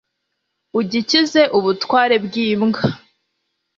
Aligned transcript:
ugikize 0.79 1.41
ubutware 1.57 2.15
bw 2.25 2.33
imbwa 2.47 2.83